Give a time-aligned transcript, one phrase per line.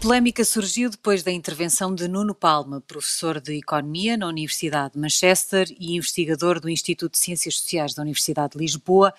[0.00, 5.70] polémica surgiu depois da intervenção de Nuno Palma, professor de Economia na Universidade de Manchester
[5.78, 9.12] e investigador do Instituto de Ciências Sociais da Universidade de Lisboa,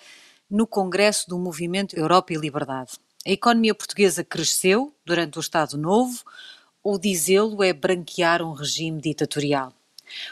[0.50, 2.94] no Congresso do Movimento Europa e Liberdade.
[3.24, 6.24] A economia portuguesa cresceu durante o Estado Novo,
[6.82, 9.72] ou dizê-lo é branquear um regime ditatorial?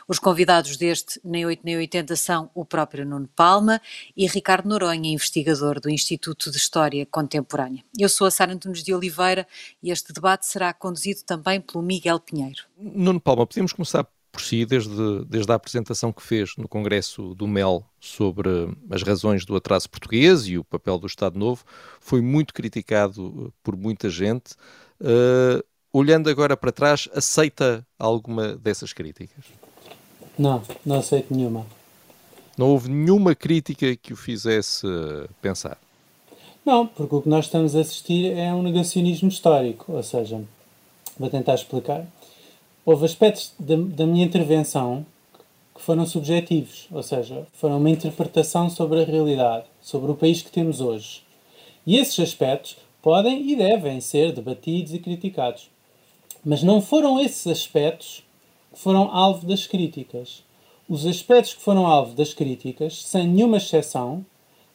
[0.08, 3.80] Os convidados deste Nem 8 Nem 80 são o próprio Nuno Palma
[4.16, 7.84] e Ricardo Noronha, investigador do Instituto de História Contemporânea.
[7.98, 9.46] Eu sou a Sara Antunes de Oliveira
[9.82, 12.64] e este debate será conduzido também pelo Miguel Pinheiro.
[12.78, 17.46] Nuno Palma, podemos começar por si, desde, desde a apresentação que fez no Congresso do
[17.46, 18.48] MEL sobre
[18.90, 21.64] as razões do atraso português e o papel do Estado Novo,
[22.00, 24.54] foi muito criticado eh, por muita gente.
[25.00, 29.44] Uh, olhando agora para trás, aceita alguma dessas críticas?
[30.40, 31.66] Não, não aceito nenhuma.
[32.56, 34.86] Não houve nenhuma crítica que o fizesse
[35.42, 35.76] pensar?
[36.64, 39.92] Não, porque o que nós estamos a assistir é um negacionismo histórico.
[39.92, 40.42] Ou seja,
[41.18, 42.06] vou tentar explicar.
[42.86, 45.04] Houve aspectos da, da minha intervenção
[45.74, 50.50] que foram subjetivos, ou seja, foram uma interpretação sobre a realidade, sobre o país que
[50.50, 51.22] temos hoje.
[51.86, 55.68] E esses aspectos podem e devem ser debatidos e criticados.
[56.42, 58.22] Mas não foram esses aspectos
[58.80, 60.42] foram alvo das críticas.
[60.88, 64.24] Os aspectos que foram alvo das críticas, sem nenhuma exceção,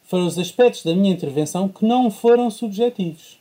[0.04, 3.40] foram os aspectos da minha intervenção que não foram subjetivos.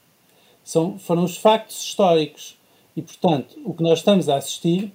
[0.64, 2.56] São, foram os factos históricos.
[2.96, 4.90] E, portanto, o que nós estamos a assistir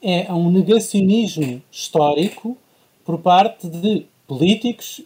[0.00, 2.56] é a um negacionismo histórico
[3.04, 5.00] por parte de políticos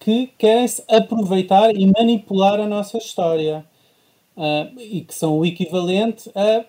[0.00, 3.64] que querem se aproveitar e manipular a nossa história.
[4.34, 6.64] Uh, e que são o equivalente a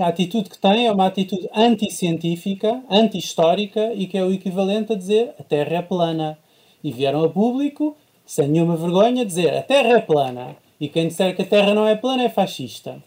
[0.00, 4.96] a atitude que tem é uma atitude anticientífica, anti-histórica e que é o equivalente a
[4.96, 6.38] dizer a Terra é plana.
[6.82, 10.56] E vieram a público, sem nenhuma vergonha, dizer a Terra é plana.
[10.80, 13.02] E quem disser que a Terra não é plana é fascista.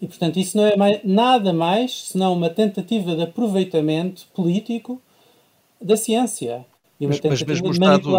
[0.00, 5.00] E, portanto, isso não é mais, nada mais senão uma tentativa de aproveitamento político
[5.80, 6.64] da ciência.
[7.00, 8.12] E mas, mas mesmo os dados.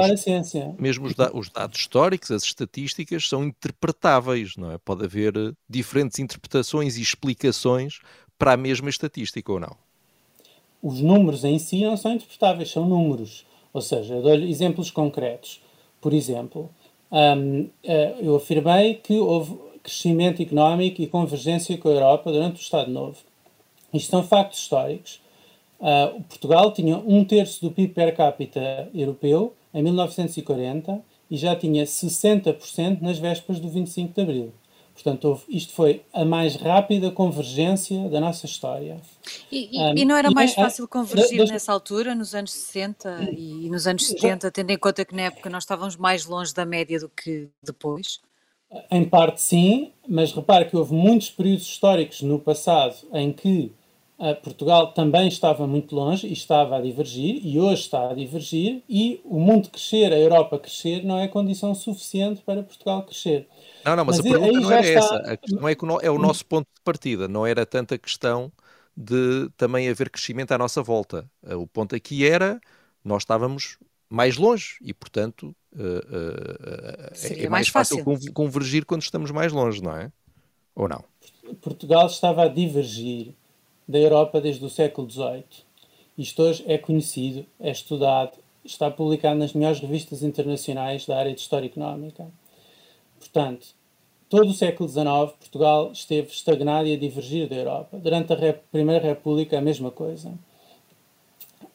[0.77, 4.77] Mesmo os, da, os, dados históricos, as estatísticas, são interpretáveis, não é?
[4.77, 7.99] Pode haver eh, diferentes interpretações e explicações
[8.37, 9.75] para a mesma estatística ou não?
[10.81, 13.45] Os números em si não são interpretáveis, são números.
[13.73, 15.61] Ou seja, eu dou-lhe exemplos concretos.
[15.99, 16.69] Por exemplo,
[17.11, 22.61] um, eh, eu afirmei que houve crescimento económico e convergência com a Europa durante o
[22.61, 23.17] Estado Novo.
[23.93, 25.19] Isto são factos históricos
[25.79, 31.01] Uh, Portugal tinha um terço do PIB per capita europeu em 1940
[31.31, 34.53] e já tinha 60% nas vésperas do 25 de Abril.
[34.93, 38.97] Portanto, houve, isto foi a mais rápida convergência da nossa história.
[39.49, 43.69] E, e, um, e não era mais fácil convergir nessa altura, nos anos 60 e
[43.69, 46.99] nos anos 70, tendo em conta que na época nós estávamos mais longe da média
[46.99, 48.19] do que depois?
[48.91, 53.71] Em parte sim, mas repare que houve muitos períodos históricos no passado em que
[54.43, 59.21] Portugal também estava muito longe e estava a divergir, e hoje está a divergir, e
[59.23, 63.47] o mundo crescer, a Europa crescer, não é condição suficiente para Portugal crescer.
[63.85, 64.99] Não, não, mas, mas a pergunta não era está...
[64.99, 65.15] essa.
[65.15, 68.51] A questão é que é o nosso ponto de partida, não era tanta questão
[68.95, 71.29] de também haver crescimento à nossa volta.
[71.55, 72.59] O ponto aqui era
[73.03, 73.77] nós estávamos
[74.09, 79.31] mais longe e, portanto, uh, uh, é, é, mais, mais fácil, fácil convergir quando estamos
[79.31, 80.11] mais longe, não é?
[80.75, 81.03] Ou não?
[81.61, 83.33] Portugal estava a divergir
[83.89, 85.43] da Europa desde o século XVIII.
[86.15, 91.41] Isto hoje é conhecido, é estudado, está publicado nas melhores revistas internacionais da área de
[91.41, 92.27] História Económica.
[93.17, 93.69] Portanto,
[94.29, 95.07] todo o século XIX,
[95.39, 97.97] Portugal esteve estagnado e a divergir da Europa.
[97.97, 100.31] Durante a Rep Primeira República, a mesma coisa.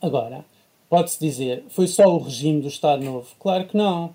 [0.00, 0.44] Agora,
[0.88, 3.34] pode-se dizer, foi só o regime do Estado Novo?
[3.40, 4.14] Claro que não.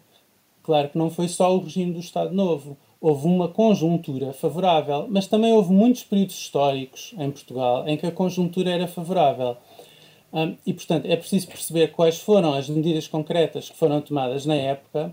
[0.63, 5.27] Claro que não foi só o regime do Estado Novo houve uma conjuntura favorável, mas
[5.27, 9.57] também houve muitos períodos históricos em Portugal em que a conjuntura era favorável.
[10.31, 14.55] Um, e, portanto, é preciso perceber quais foram as medidas concretas que foram tomadas na
[14.55, 15.11] época.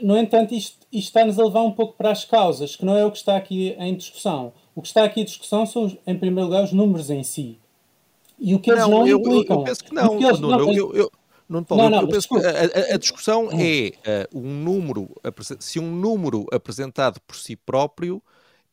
[0.00, 3.04] No entanto, isto, isto está-nos a levar um pouco para as causas, que não é
[3.04, 4.52] o que está aqui em discussão.
[4.74, 7.58] O que está aqui em discussão são, em primeiro lugar, os números em si.
[8.38, 9.56] E o que eles não, não eu, implicam.
[9.56, 10.20] Eu, eu penso que não.
[10.40, 11.12] Não, eu, eu,
[11.48, 13.92] não, Paulo, não, penso que a, a, discussão é
[14.32, 15.08] uh, um número,
[15.60, 18.22] se um número apresentado por si próprio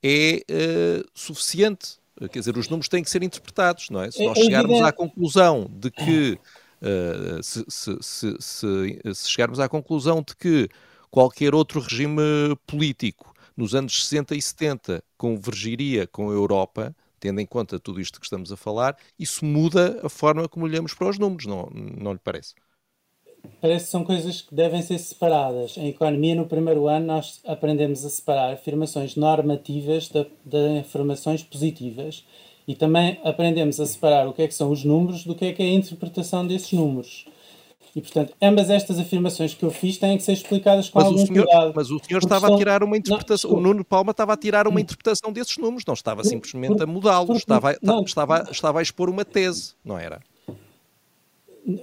[0.01, 1.97] é uh, suficiente.
[2.31, 4.11] Quer dizer, os números têm que ser interpretados, não é?
[4.11, 6.37] Se é nós chegarmos à conclusão de que
[6.81, 10.69] uh, se, se, se, se, chegarmos à conclusão de que
[11.09, 12.21] qualquer outro regime
[12.67, 18.19] político nos anos 60 e 70 convergiria com a Europa, tendo em conta tudo isto
[18.19, 22.11] que estamos a falar, isso muda a forma como olhamos para os números, não, não
[22.11, 22.53] lhe parece?
[23.61, 25.77] parece que são coisas que devem ser separadas.
[25.77, 32.25] Em economia, no primeiro ano, nós aprendemos a separar afirmações normativas de, de afirmações positivas
[32.67, 35.53] e também aprendemos a separar o que é que são os números do que é
[35.53, 37.25] que é a interpretação desses números.
[37.95, 41.25] E, portanto, ambas estas afirmações que eu fiz têm que ser explicadas com mas algum
[41.25, 41.73] senhor, cuidado.
[41.75, 42.55] Mas o senhor estava são...
[42.55, 45.85] a tirar uma interpretação, não, o Nuno Palma estava a tirar uma interpretação desses números,
[45.85, 50.21] não estava simplesmente a mudá-los, estava, estava, estava a expor uma tese, não era?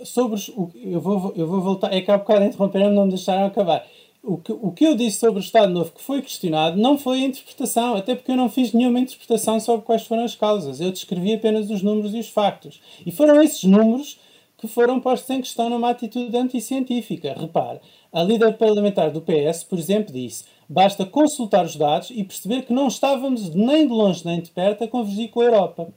[0.04, 3.46] Sobre os, eu, vou, eu vou voltar, é que há bocado interromperam-me, não me deixaram
[3.46, 3.86] acabar.
[4.22, 7.22] O que, o que eu disse sobre o Estado Novo que foi questionado não foi
[7.22, 10.80] a interpretação, até porque eu não fiz nenhuma interpretação sobre quais foram as causas.
[10.80, 12.80] Eu descrevi apenas os números e os factos.
[13.06, 14.18] E foram esses números
[14.60, 17.34] que foram postos em questão numa atitude anticientífica.
[17.34, 17.80] Repare,
[18.12, 22.72] a líder parlamentar do PS, por exemplo, disse: basta consultar os dados e perceber que
[22.72, 25.88] não estávamos nem de longe nem de perto a convergir com a Europa.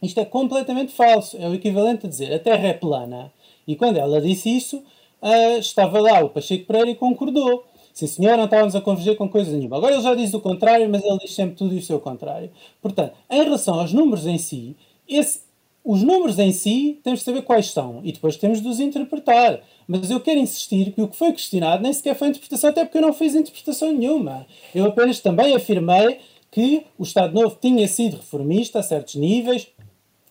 [0.00, 1.36] Isto é completamente falso.
[1.38, 3.32] É o equivalente a dizer a Terra é plana.
[3.66, 4.76] E quando ela disse isso,
[5.20, 7.64] uh, estava lá o Pacheco Pereira e concordou.
[7.92, 9.76] Sim, senhor, não estávamos a converger com coisa nenhuma.
[9.76, 12.50] Agora ele já diz o contrário, mas ele diz sempre tudo e o seu contrário.
[12.82, 14.76] Portanto, em relação aos números em si,
[15.08, 15.42] esse
[15.84, 19.60] os números em si temos de saber quais são e depois temos de os interpretar.
[19.86, 22.96] Mas eu quero insistir que o que foi questionado nem sequer foi interpretação, até porque
[22.96, 24.46] eu não fiz interpretação nenhuma.
[24.74, 26.20] Eu apenas também afirmei
[26.50, 29.68] que o Estado Novo tinha sido reformista a certos níveis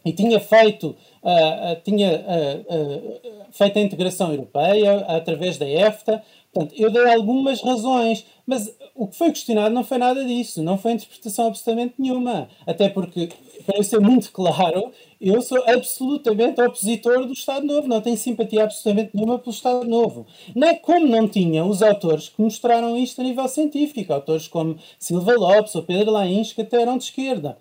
[0.06, 0.88] e tinha feito,
[1.22, 6.24] uh, uh, tinha, uh, feito a integração europeia através da EFTA.
[6.52, 10.78] Portanto, eu dei algumas razões, mas o que foi questionado não foi nada disso, não
[10.78, 12.48] foi interpretação absolutamente nenhuma.
[12.66, 13.30] Até porque,
[13.66, 14.92] para eu ser muito claro,
[15.30, 20.28] eu sou absolutamente opositor do Estado Novo, não tenho simpatia absolutamente nenhuma pelo Estado Novo.
[20.54, 24.78] Não é como não tinham os autores que mostraram isto a nível científico, autores como
[25.00, 27.58] Silva Lopes ou Pedro Lains, que até eram de esquerda.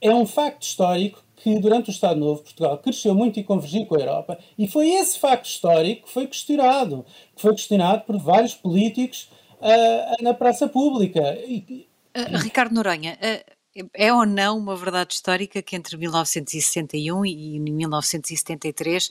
[0.00, 3.94] É um facto histórico que durante o Estado Novo Portugal cresceu muito e convergiu com
[3.94, 7.04] a Europa, e foi esse facto histórico que foi questionado,
[7.34, 11.20] que foi questionado por vários políticos uh, na praça pública.
[11.20, 13.59] Uh, Ricardo Noronha, uh,
[13.94, 19.10] é ou não uma verdade histórica que entre 1961 e 1973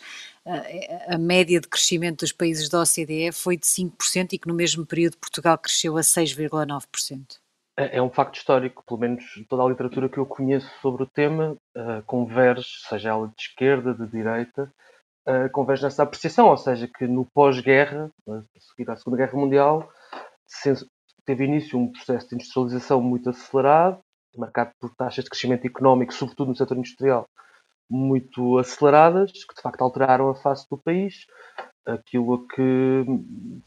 [1.08, 4.86] a média de crescimento dos países da OCDE foi de 5% e que no mesmo
[4.86, 7.40] período Portugal cresceu a 6,9%?
[7.80, 11.08] É, é um facto histórico, pelo menos toda a literatura que eu conheço sobre o
[11.08, 14.70] tema uh, converge, seja ela de esquerda, de direita,
[15.26, 19.90] uh, converge nessa apreciação, ou seja, que no pós-guerra, a seguir à Segunda Guerra Mundial,
[21.26, 24.02] teve início um processo de industrialização muito acelerado,
[24.38, 27.28] marcado por taxas de crescimento económico, sobretudo no setor industrial,
[27.90, 31.26] muito aceleradas, que de facto alteraram a face do país,
[31.86, 33.06] aquilo a que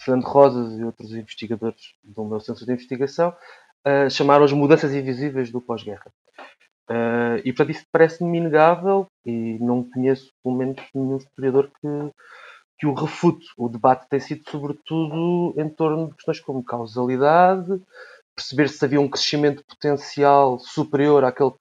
[0.00, 3.34] Fernando Rosas e outros investigadores do meu centro de investigação
[3.86, 6.10] uh, chamaram as mudanças invisíveis do pós-guerra.
[6.90, 11.88] Uh, e portanto isso parece-me inegável e não conheço pelo menos nenhum historiador que,
[12.78, 13.46] que o refute.
[13.56, 17.80] O debate tem sido sobretudo em torno de questões como causalidade,
[18.34, 21.58] perceber se havia um crescimento potencial superior àquele que,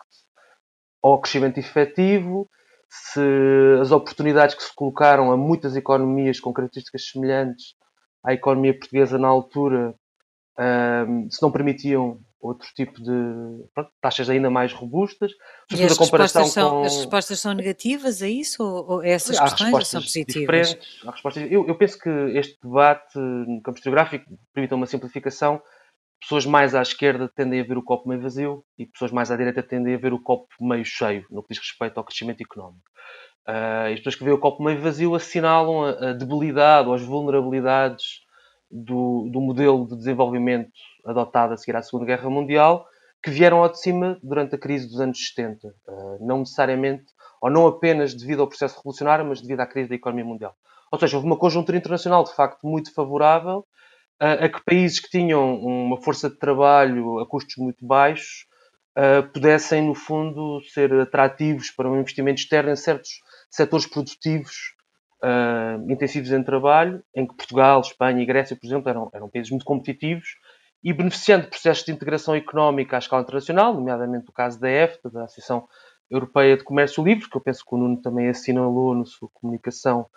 [1.04, 2.50] ao crescimento efetivo,
[2.90, 3.22] se
[3.82, 7.74] as oportunidades que se colocaram a muitas economias com características semelhantes
[8.24, 9.96] à economia portuguesa na altura
[11.08, 15.32] um, se não permitiam outro tipo de pronto, taxas ainda mais robustas.
[15.72, 16.84] E as, comparação respostas são, com...
[16.84, 20.78] as respostas são negativas a isso ou, ou essas há questões são positivas?
[21.06, 25.62] Há respostas, eu, eu, penso que este debate no campo historiográfico permite uma simplificação.
[26.22, 29.36] Pessoas mais à esquerda tendem a ver o copo meio vazio e pessoas mais à
[29.36, 32.84] direita tendem a ver o copo meio cheio, no que diz respeito ao crescimento económico.
[33.48, 37.02] Uh, as pessoas que veem o copo meio vazio assinalam a, a debilidade ou as
[37.02, 38.22] vulnerabilidades
[38.70, 40.72] do, do modelo de desenvolvimento
[41.04, 42.86] adotado a seguir à Segunda Guerra Mundial,
[43.24, 45.68] que vieram ao de cima durante a crise dos anos 70.
[45.68, 47.06] Uh, eh, não necessariamente,
[47.42, 50.56] ou não apenas devido ao processo revolucionário, mas devido à crise da economia mundial.
[50.92, 53.66] Ou seja, houve uma conjuntura internacional de facto muito favorável
[54.22, 58.46] uh, a que países que tinham uma força de trabalho a custos muito baixos
[58.98, 64.76] uh, pudessem, no fundo, ser atrativos para um investimento externo em certos setores produtivos
[65.24, 69.50] uh, intensivos em trabalho, em que Portugal, Espanha e Grécia, por exemplo, eram, eram países
[69.50, 70.36] muito competitivos
[70.84, 75.10] e beneficiando de processos de integração económica à escala internacional, nomeadamente o caso da EFTA,
[75.10, 75.68] da Associação
[76.10, 80.08] Europeia de Comércio Livre, que eu penso que o Nuno também assinalou na sua comunicação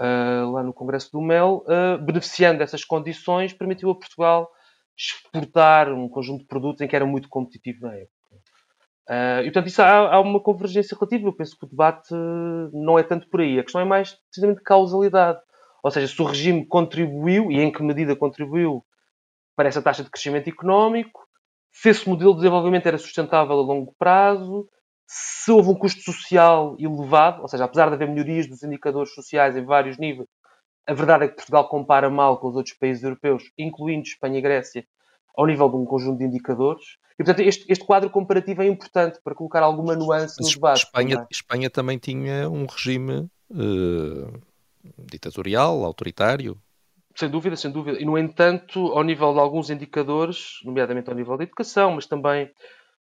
[0.00, 4.50] uh, lá no Congresso do MEL, uh, beneficiando dessas condições, permitiu a Portugal
[4.96, 8.14] exportar um conjunto de produtos em que era muito competitivo na época.
[9.08, 11.28] Uh, e, portanto, isso há, há, uma convergência relativa.
[11.28, 12.14] Eu penso que o debate
[12.72, 13.58] não é tanto por aí.
[13.58, 15.40] A questão é mais, precisamente, de causalidade.
[15.82, 18.84] Ou seja, se o regime contribuiu, e em que medida contribuiu,
[19.56, 21.26] para essa taxa de crescimento económico,
[21.72, 24.68] se esse modelo de desenvolvimento era sustentável a longo prazo,
[25.12, 29.56] se houve um custo social elevado, ou seja, apesar de haver melhorias dos indicadores sociais
[29.56, 30.28] em vários níveis,
[30.86, 34.40] A verdade é que Portugal compara mal com os outros países europeus, incluindo Espanha e
[34.40, 34.86] Grécia,
[35.36, 36.96] ao nível de um conjunto de indicadores.
[37.18, 40.84] E, portanto, este, este quadro comparativo é importante para colocar alguma nuance Mas no debate.
[40.84, 41.26] Espanha, também.
[41.30, 44.40] Espanha também tinha um regime uh,
[44.96, 46.56] ditatorial, autoritário.
[47.14, 48.00] Sem dúvida, sem dúvida.
[48.00, 52.50] E, no entanto, ao nível de alguns indicadores, nomeadamente ao nível da educação, mas também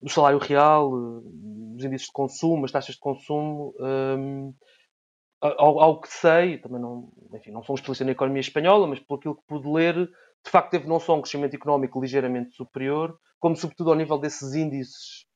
[0.00, 0.90] do salário real,
[1.22, 4.54] dos índices de consumo, as taxas de consumo, um,
[5.40, 9.00] ao, ao, que sei, também não, enfim, não sou um especialista na economia espanhola, mas
[9.00, 9.94] pelo aquilo que pude ler,
[10.44, 14.54] de facto teve não só um crescimento económico ligeiramente superior, como sobretudo ao nível desses
[14.54, 15.26] índices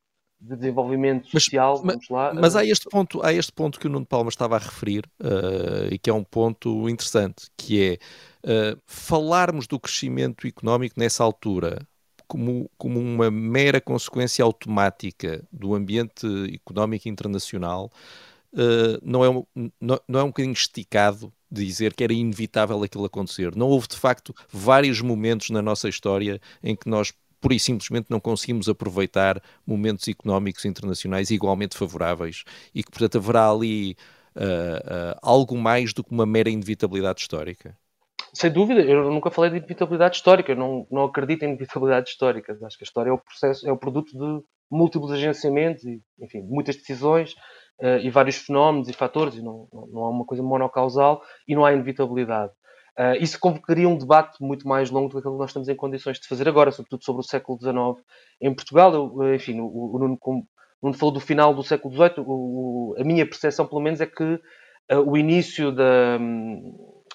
[0.41, 2.33] de desenvolvimento social, mas, lá.
[2.33, 5.93] Mas há este ponto, há este ponto que o Nuno Palma estava a referir uh,
[5.93, 7.99] e que é um ponto interessante, que
[8.45, 11.87] é uh, falarmos do crescimento económico nessa altura
[12.31, 17.91] como, como uma mera consequência automática do ambiente económico internacional
[18.53, 23.57] uh, não, é, não, não é um bocadinho esticado dizer que era inevitável aquilo acontecer.
[23.57, 28.07] Não houve, de facto, vários momentos na nossa história em que nós pura e simplesmente
[28.09, 33.97] não conseguimos aproveitar momentos económicos internacionais igualmente favoráveis e que, portanto, haverá ali
[34.37, 37.77] uh, uh, algo mais do que uma mera inevitabilidade histórica.
[38.33, 42.57] Sem dúvida, eu nunca falei de inevitabilidade histórica, eu não, não acredito em inevitabilidade histórica.
[42.65, 46.43] Acho que a história é o processo, é o produto de múltiplos agenciamentos e, enfim,
[46.43, 47.33] muitas decisões
[47.81, 51.65] uh, e vários fenómenos e fatores, e não, não há uma coisa monocausal e não
[51.65, 52.53] há inevitabilidade.
[52.99, 55.75] Uh, isso convocaria um debate muito mais longo do que aquilo que nós estamos em
[55.75, 58.07] condições de fazer agora, sobretudo sobre o século XIX
[58.41, 58.95] em Portugal.
[58.95, 60.19] Eu, enfim, o, o Nuno,
[60.81, 62.25] Nuno falou do final do século XVIII.
[62.27, 64.41] O, a minha percepção, pelo menos, é que uh,
[65.05, 66.19] o início da,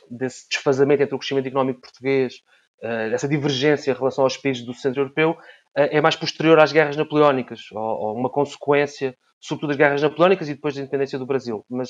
[0.10, 2.36] desse desfazamento entre o crescimento económico português,
[2.84, 5.38] uh, dessa divergência em relação aos países do centro europeu,
[5.78, 10.74] é mais posterior às guerras napoleónicas, ou, uma consequência, sobretudo das guerras napoleónicas e depois
[10.74, 11.66] da independência do Brasil.
[11.70, 11.90] Mas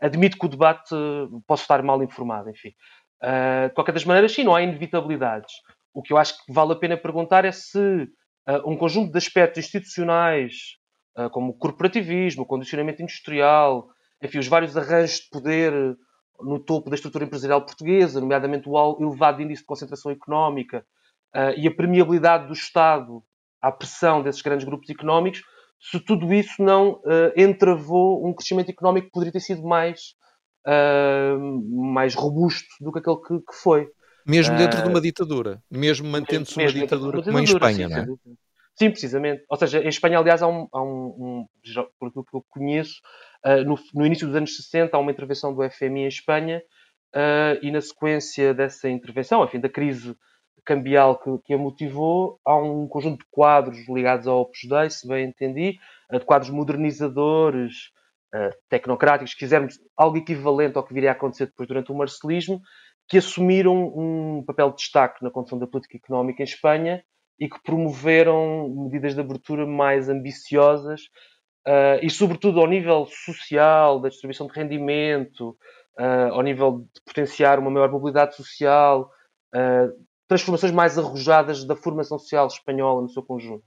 [0.00, 0.94] admito que o debate
[1.46, 2.70] posso estar mal informado, enfim.
[3.20, 5.52] De qualquer das maneiras, sim, não há inevitabilidades.
[5.92, 8.08] O que eu acho que vale a pena perguntar é se
[8.64, 10.78] um conjunto de aspectos institucionais,
[11.32, 13.86] como o corporativismo, o condicionamento industrial,
[14.22, 15.72] enfim, os vários arranjos de poder
[16.42, 20.84] no topo da estrutura empresarial portuguesa, nomeadamente o elevado índice de concentração económica
[21.56, 23.22] e a permeabilidade do Estado
[23.62, 25.42] à pressão desses grandes grupos económicos,
[25.80, 27.00] se tudo isso não
[27.36, 30.14] entravou um crescimento económico que poderia ter sido mais
[30.66, 33.88] uh, mais robusto do que aquele que, que foi.
[34.26, 38.02] Mesmo dentro uh, de uma ditadura, mesmo mantendo-se uma ditadura como em Espanha, sim, não
[38.02, 38.06] é?
[38.76, 39.44] Sim, precisamente.
[39.48, 41.46] Ou seja, em Espanha, aliás, há um, há um, um
[41.98, 43.29] por aquilo que eu conheço, uh,
[43.66, 46.62] no, no, início dos anos 60, há uma intervenção do FMI em Espanha
[47.14, 50.16] uh, e na sequência dessa intervenção, enfim, da crise
[50.64, 55.08] cambial que, que, a motivou, há um conjunto de quadros ligados ao Opus Dei, se
[55.08, 55.78] bem entendi,
[56.10, 57.90] de quadros modernizadores,
[58.68, 62.60] tecnocráticos, quisermos algo equivalente ao que viria a acontecer depois durante o marcelismo,
[63.08, 67.02] que assumiram um papel de destaque na condução da política económica em Espanha
[67.38, 71.02] e que promoveram medidas de abertura mais ambiciosas
[71.66, 75.56] uh, e, sobretudo, ao nível social, da distribuição de rendimento,
[75.98, 79.10] uh, ao nível de potenciar uma maior mobilidade social,
[79.54, 83.64] uh, transformações mais arrojadas da formação social espanhola no seu conjunto.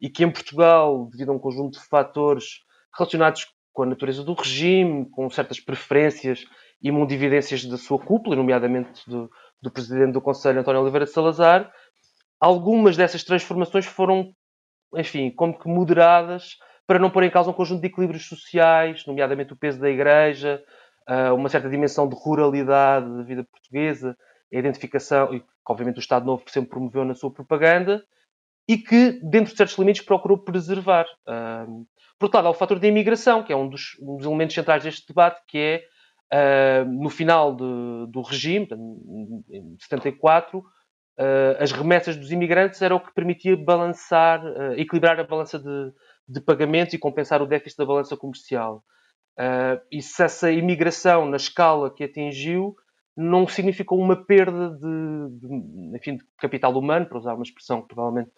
[0.00, 2.60] E que em Portugal, devido a um conjunto de fatores
[2.96, 6.44] relacionados com a natureza do regime, com certas preferências
[6.82, 9.30] e mundividências da sua cúpula, nomeadamente do,
[9.62, 11.72] do presidente do Conselho, António Oliveira de Salazar,
[12.38, 14.34] algumas dessas transformações foram,
[14.96, 16.56] enfim, como que moderadas
[16.86, 20.62] para não pôr em causa um conjunto de equilíbrios sociais, nomeadamente o peso da Igreja,
[21.06, 24.16] ah, uma certa dimensão de ruralidade da vida portuguesa,
[24.52, 28.04] a identificação, e que obviamente o Estado Novo sempre promoveu na sua propaganda,
[28.68, 31.06] e que, dentro de certos limites, procurou preservar.
[31.26, 31.66] Ah,
[32.18, 34.54] por outro lado, há o fator da imigração, que é um dos, um dos elementos
[34.54, 38.68] centrais deste debate, que é, uh, no final de, do regime,
[39.50, 40.64] em 74, uh,
[41.18, 44.40] ah, as remessas dos imigrantes era o que permitia balançar,
[44.76, 45.92] equilibrar a balança de,
[46.32, 48.82] de pagamentos e compensar o déficit da balança comercial.
[49.90, 52.76] e se essa imigração, na escala que atingiu,
[53.16, 57.88] não significou uma perda de, de, enfim, de capital humano, para usar uma expressão que
[57.88, 58.30] provavelmente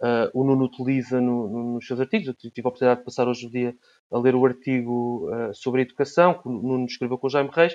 [0.00, 2.28] uh, o Nuno utiliza no, no, nos seus artigos.
[2.28, 3.74] Eu tive a oportunidade de passar hoje o dia
[4.10, 7.50] a ler o artigo uh, sobre a educação, que o Nuno escreveu com o Jaime
[7.52, 7.74] Reis.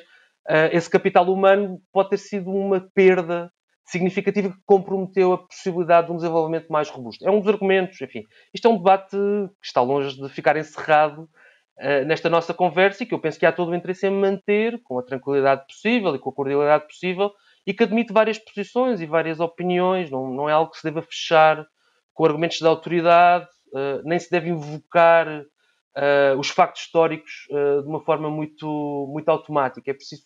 [0.50, 3.52] Uh, esse capital humano pode ter sido uma perda
[3.88, 7.26] significativa que comprometeu a possibilidade de um desenvolvimento mais robusto.
[7.26, 8.24] É um dos argumentos, enfim.
[8.54, 13.06] Isto é um debate que está longe de ficar encerrado uh, nesta nossa conversa e
[13.06, 16.20] que eu penso que há todo o interesse em manter com a tranquilidade possível e
[16.20, 17.32] com a cordialidade possível
[17.66, 21.02] e que admite várias posições e várias opiniões, não, não é algo que se deva
[21.02, 21.66] fechar
[22.14, 28.02] com argumentos de autoridade, uh, nem se deve invocar uh, os factos históricos de uma
[28.02, 28.68] forma muito,
[29.14, 29.90] muito automática.
[29.90, 30.24] É preciso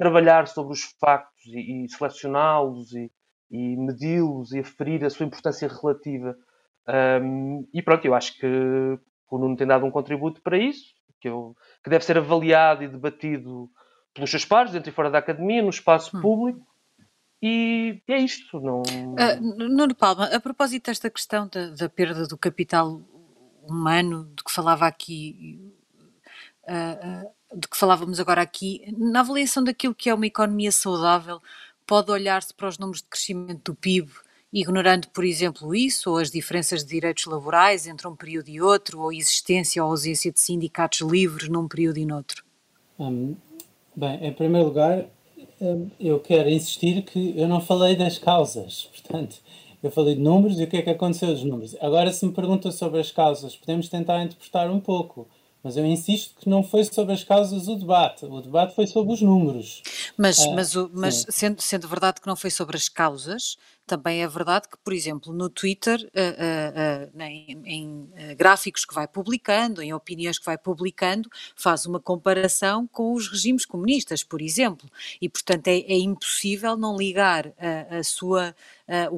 [0.00, 3.12] trabalhar sobre os factos e, e selecioná-los e,
[3.50, 6.34] e medi-los e aferir a sua importância relativa.
[7.22, 8.46] Um, e pronto, eu acho que
[9.30, 11.54] o Nuno tem dado um contributo para isso, que, eu,
[11.84, 13.68] que deve ser avaliado e debatido
[14.14, 16.22] pelos seus pares, dentro e fora da academia, no espaço hum.
[16.22, 16.66] público.
[17.42, 18.58] E é isto.
[18.58, 18.80] Não...
[18.80, 23.02] Uh, Nuno Palma, a propósito desta questão da, da, perda do capital
[23.68, 25.60] humano, de que falava aqui,
[27.54, 31.40] de que falávamos agora aqui, na avaliação daquilo que é uma economia saudável,
[31.86, 34.08] pode olhar-se para os números de crescimento do PIB,
[34.52, 39.00] ignorando, por exemplo, isso, ou as diferenças de direitos laborais entre um período e outro,
[39.00, 42.44] ou a existência ou ausência de sindicatos livres num período e noutro?
[42.98, 43.34] Hum,
[43.94, 45.06] bem, em primeiro lugar,
[45.60, 49.36] hum, eu quero insistir que eu não falei das causas, portanto,
[49.82, 51.74] eu falei de números e o que é que aconteceu dos números.
[51.80, 55.26] Agora, se me pergunta sobre as causas, podemos tentar interpretar um pouco.
[55.62, 59.12] Mas eu insisto que não foi sobre as causas o debate, o debate foi sobre
[59.12, 59.82] os números.
[60.16, 63.58] Mas, ah, mas, o, mas sendo, sendo verdade que não foi sobre as causas,
[63.90, 68.94] também é verdade que, por exemplo, no Twitter, uh, uh, uh, em, em gráficos que
[68.94, 74.40] vai publicando, em opiniões que vai publicando, faz uma comparação com os regimes comunistas, por
[74.40, 74.88] exemplo.
[75.20, 78.54] E, portanto, é, é impossível não ligar a, a sua
[78.86, 79.08] a,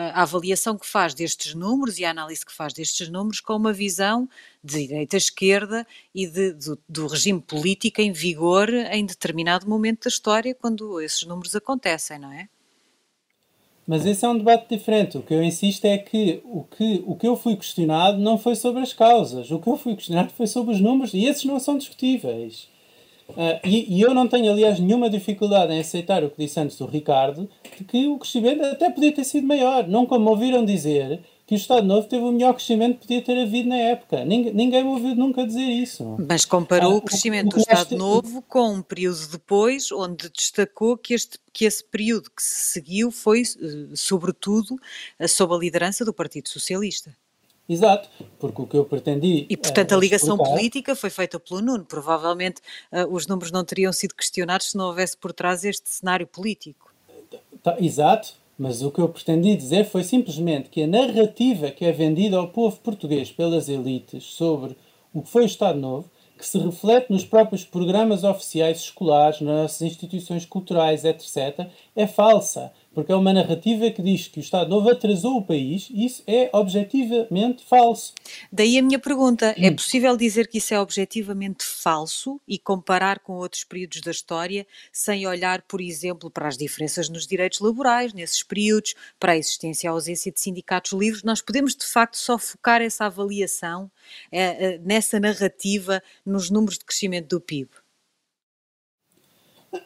[0.00, 3.72] a, avaliação que faz destes números e a análise que faz destes números com uma
[3.72, 4.28] visão
[4.62, 10.54] de direita-esquerda e de, do, do regime político em vigor em determinado momento da história,
[10.54, 12.48] quando esses números acontecem, não é?
[13.86, 15.18] Mas esse é um debate diferente.
[15.18, 18.54] O que eu insisto é que o que, o que eu fui questionado não foi
[18.54, 19.50] sobre as causas.
[19.50, 22.70] O que eu fui questionado foi sobre os números e esses não são discutíveis.
[23.30, 26.76] Uh, e, e, eu não tenho, aliás, nenhuma dificuldade em aceitar o que disse antes
[26.76, 29.88] do Ricardo, de que o crescimento até podia ter sido maior.
[29.88, 31.20] Não como ouviram dizer
[31.52, 34.24] que o Estado Novo teve o melhor crescimento que podia ter havido na época.
[34.24, 36.16] Ninguém, ninguém me ouviu nunca dizer isso.
[36.26, 40.96] Mas comparou ah, o crescimento o, do Estado Novo com um período depois, onde destacou
[40.96, 44.78] que, este, que esse período que se seguiu foi, eh, sobretudo,
[45.28, 47.14] sob a liderança do Partido Socialista.
[47.68, 49.46] Exato, porque o que eu pretendi.
[49.50, 50.56] E portanto a ligação explicar...
[50.56, 51.84] política foi feita pelo Nuno.
[51.84, 56.26] Provavelmente uh, os números não teriam sido questionados se não houvesse por trás este cenário
[56.26, 56.92] político.
[57.62, 61.90] Tá, exato, mas o que eu pretendi dizer foi simplesmente que a narrativa que é
[61.90, 64.76] vendida ao povo português pelas elites sobre
[65.12, 69.82] o que foi o Estado Novo, que se reflete nos próprios programas oficiais escolares, nas
[69.82, 74.90] instituições culturais, etc., é falsa porque é uma narrativa que diz que o Estado Novo
[74.90, 78.12] atrasou o país e isso é objetivamente falso.
[78.50, 79.76] Daí a minha pergunta: é hum.
[79.76, 85.26] possível dizer que isso é objetivamente falso e comparar com outros períodos da história sem
[85.26, 89.90] olhar, por exemplo, para as diferenças nos direitos laborais nesses períodos, para a existência e
[89.90, 91.22] ausência de sindicatos livres?
[91.22, 93.90] Nós podemos de facto só focar essa avaliação
[94.30, 97.70] é, nessa narrativa nos números de crescimento do PIB?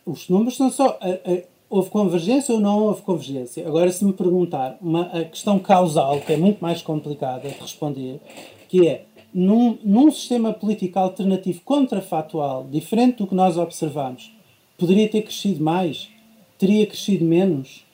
[0.04, 0.98] Os números são só.
[0.98, 3.66] Uh, houve convergência ou não houve convergência?
[3.66, 8.20] Agora, se me perguntar uma a questão causal, que é muito mais complicada de responder,
[8.68, 14.32] que é num, num sistema político alternativo contrafatual, diferente do que nós observamos,
[14.78, 16.08] poderia ter crescido mais?
[16.58, 17.84] Teria crescido menos?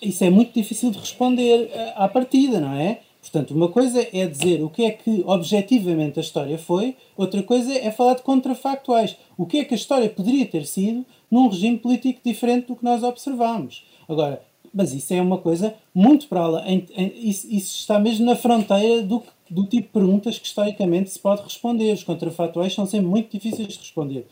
[0.00, 3.00] Isso é muito difícil de responder eh, à partida, não é?
[3.20, 7.72] Portanto, uma coisa é dizer o que é que objetivamente a história foi, outra coisa
[7.72, 9.16] é falar de contrafactuais.
[9.36, 12.84] O que é que a história poderia ter sido num regime político diferente do que
[12.84, 13.84] nós observamos.
[14.08, 16.64] Agora, mas isso é uma coisa muito para lá.
[16.68, 21.42] Isso, isso, está mesmo na fronteira do, do tipo de perguntas que historicamente se pode
[21.42, 21.92] responder.
[21.92, 24.26] Os contrafatuais são sempre muito difíceis de responder.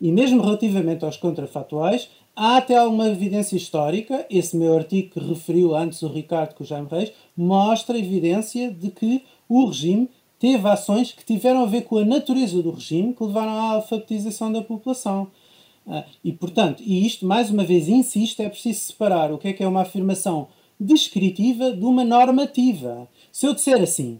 [0.00, 4.24] E mesmo relativamente aos contrafatuais, há até alguma evidência histórica.
[4.30, 8.90] Esse meu artigo que referiu antes o Ricardo com o Jaime Reis mostra evidência de
[8.90, 10.08] que o regime
[10.40, 14.50] teve ações que tiveram a ver com a natureza do regime que levaram à alfabetização
[14.50, 15.28] da população.
[15.86, 19.52] Ah, e, portanto, e isto, mais uma vez, insisto, é preciso separar o que é
[19.52, 20.48] que é uma afirmação
[20.80, 23.06] descritiva de uma normativa.
[23.30, 24.18] Se eu disser assim,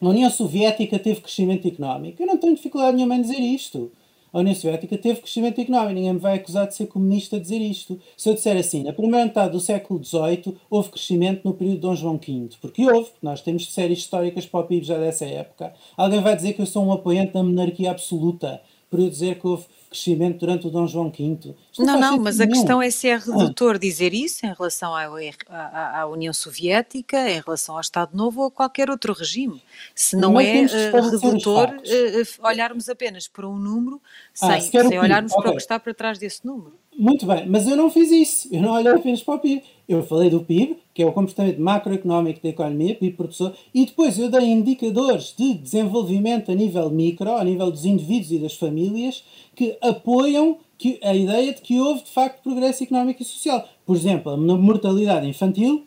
[0.00, 3.92] a União Soviética teve crescimento económico, eu não tenho dificuldade nenhuma em dizer isto.
[4.32, 7.58] A União Soviética teve crescimento económico, ninguém me vai acusar de ser comunista a dizer
[7.58, 7.98] isto.
[8.16, 11.80] Se eu disser assim, na primeira metade do século XVIII houve crescimento no período de
[11.82, 15.72] Dom João V, porque houve, nós temos séries históricas para o PIB já dessa época.
[15.96, 18.60] Alguém vai dizer que eu sou um apoiante da monarquia absoluta,
[18.90, 19.64] por eu dizer que houve
[19.96, 21.54] crescimento durante o Dom João V.
[21.78, 23.78] não, não, mas a questão é se é redutor ah.
[23.78, 25.04] dizer isso em relação à,
[25.48, 29.62] à, à, União Soviética, em relação ao Estado Novo ou a qualquer outro regime.
[29.94, 34.00] Se não, não é uh, redutor uh, olharmos apenas para um número
[34.42, 35.42] ah, sem, sem olharmos okay.
[35.42, 36.74] para o que está para trás desse número.
[36.98, 38.48] Muito bem, mas eu não fiz isso.
[38.50, 39.62] Eu não olhei apenas para o PIB.
[39.86, 44.18] Eu falei do PIB, que é o comportamento macroeconómico da economia, PIB pessoa, e depois
[44.18, 49.22] eu dei indicadores de desenvolvimento a nível micro, a nível dos indivíduos e das famílias,
[49.54, 53.68] que apoiam que, a ideia de que houve de facto progresso económico e social.
[53.84, 55.84] Por exemplo, a mortalidade infantil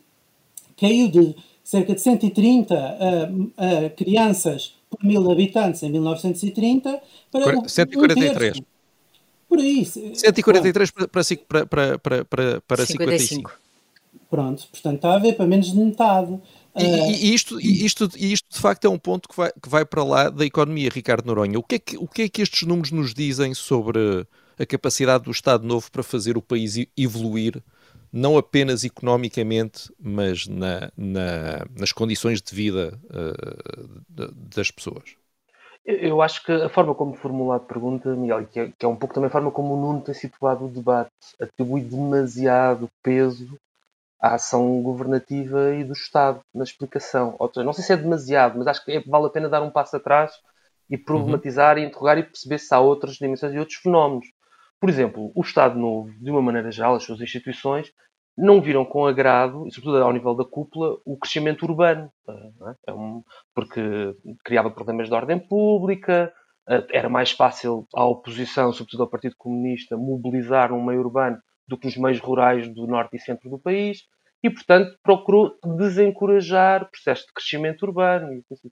[0.76, 8.58] caiu de cerca de 130 uh, uh, crianças por mil habitantes em 1930 para 143.
[8.58, 8.79] Um
[9.50, 9.84] por aí.
[9.84, 13.50] 143 para, para, para, para, para, para 55.
[13.50, 13.52] 55.
[14.30, 16.38] Pronto, portanto está a ver para menos de metade.
[16.76, 19.50] E, e, e, isto, e, isto, e isto de facto é um ponto que vai,
[19.60, 21.58] que vai para lá da economia, Ricardo Noronha.
[21.58, 24.24] O que, é que, o que é que estes números nos dizem sobre
[24.56, 27.60] a capacidade do Estado Novo para fazer o país evoluir,
[28.12, 35.19] não apenas economicamente, mas na, na, nas condições de vida uh, das pessoas?
[35.84, 38.96] Eu acho que a forma como formular a pergunta, Miguel, que é, que é um
[38.96, 43.58] pouco também a forma como o Nuno tem situado o debate, atribui demasiado peso
[44.20, 47.34] à ação governativa e do Estado na explicação.
[47.38, 49.62] Ou seja, não sei se é demasiado, mas acho que é, vale a pena dar
[49.62, 50.32] um passo atrás
[50.88, 51.82] e problematizar uhum.
[51.82, 54.26] e interrogar e perceber se há outras dimensões e outros fenómenos.
[54.78, 57.92] Por exemplo, o Estado Novo, de uma maneira geral, as suas instituições,
[58.40, 62.10] não viram com agrado, e sobretudo ao nível da cúpula, o crescimento urbano.
[62.28, 62.90] É?
[62.90, 63.22] é um,
[63.54, 66.32] porque criava problemas de ordem pública,
[66.68, 71.78] eh, era mais fácil à oposição, sobretudo ao Partido Comunista, mobilizar um meio urbano do
[71.78, 74.04] que nos meios rurais do norte e centro do país
[74.42, 78.70] e, portanto, procurou desencorajar processos de crescimento urbano e assim.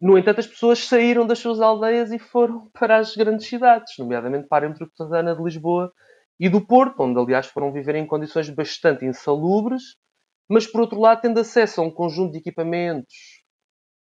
[0.00, 4.48] No entanto, as pessoas saíram das suas aldeias e foram para as grandes cidades, nomeadamente
[4.48, 5.92] para a metropolitana de Lisboa
[6.44, 9.94] e do Porto, onde, aliás, foram viver em condições bastante insalubres,
[10.50, 13.14] mas, por outro lado, tendo acesso a um conjunto de equipamentos,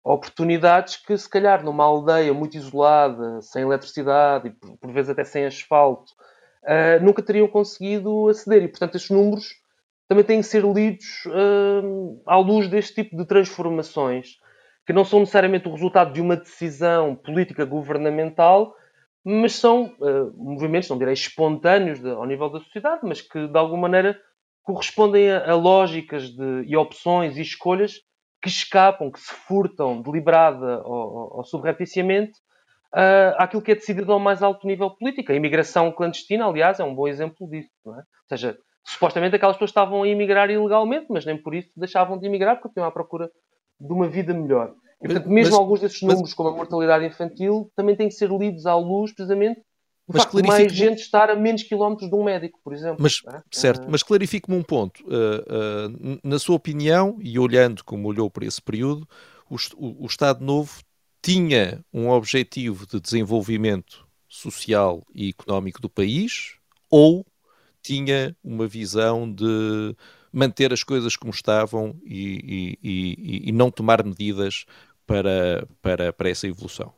[0.02, 5.44] oportunidades que, se calhar, numa aldeia muito isolada, sem eletricidade e, por vezes, até sem
[5.44, 6.10] asfalto,
[6.64, 8.64] uh, nunca teriam conseguido aceder.
[8.64, 9.54] E, portanto, estes números
[10.08, 14.38] também têm que ser lidos uh, à luz deste tipo de transformações,
[14.84, 18.74] que não são necessariamente o resultado de uma decisão política governamental,
[19.24, 23.58] mas são uh, movimentos, não direi espontâneos de, ao nível da sociedade, mas que de
[23.58, 24.20] alguma maneira
[24.62, 28.00] correspondem a, a lógicas de, e opções e escolhas
[28.42, 32.38] que escapam, que se furtam deliberada ou, ou subrepticiamente
[32.94, 35.32] uh, àquilo que é decidido ao mais alto nível político.
[35.32, 37.70] A imigração clandestina, aliás, é um bom exemplo disso.
[37.86, 37.88] É?
[37.88, 42.26] Ou seja, supostamente aquelas pessoas estavam a emigrar ilegalmente, mas nem por isso deixavam de
[42.26, 43.30] emigrar porque tinham à procura
[43.80, 44.74] de uma vida melhor.
[45.04, 48.14] E, portanto, mesmo mas, alguns desses números, mas, como a mortalidade infantil, também têm que
[48.14, 49.60] ser lidos à luz, precisamente,
[50.08, 52.96] do facto de mais gente estar a menos quilómetros de um médico, por exemplo.
[52.98, 53.42] Mas, é?
[53.50, 55.02] Certo, mas clarifique-me um ponto.
[55.04, 59.06] Uh, uh, na sua opinião, e olhando como olhou para esse período,
[59.50, 60.82] o, o, o Estado Novo
[61.22, 66.56] tinha um objetivo de desenvolvimento social e económico do país
[66.90, 67.24] ou
[67.82, 69.94] tinha uma visão de
[70.32, 74.66] manter as coisas como estavam e, e, e, e não tomar medidas
[75.06, 76.92] para, para, para essa evolução?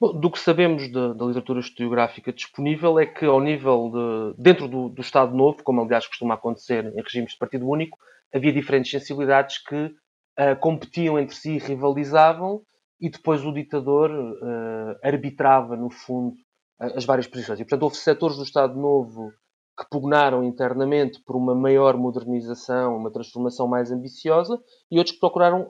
[0.00, 4.68] Bom, do que sabemos da, da, literatura historiográfica disponível é que, ao nível de, dentro
[4.68, 7.98] do, do, Estado Novo, como aliás costuma acontecer em regimes de partido único,
[8.32, 12.62] havia diferentes sensibilidades que uh, competiam entre si e rivalizavam
[13.00, 16.36] e depois o ditador uh, arbitrava, no fundo,
[16.78, 17.58] as várias posições.
[17.58, 19.32] E, portanto, houve setores do Estado Novo
[19.78, 24.60] que pugnaram internamente por uma maior modernização, uma transformação mais ambiciosa,
[24.90, 25.66] e outros que procuraram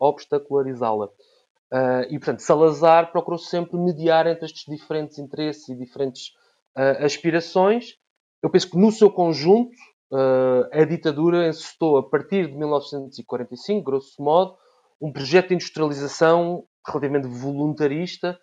[0.00, 1.06] obstacularizá-la.
[1.06, 6.32] Uh, e, portanto, Salazar procurou sempre mediar entre estes diferentes interesses e diferentes
[6.76, 7.94] uh, aspirações.
[8.42, 9.76] Eu penso que, no seu conjunto,
[10.10, 14.56] uh, a ditadura encestou, a partir de 1945, grosso modo,
[15.00, 18.40] um projeto de industrialização relativamente voluntarista,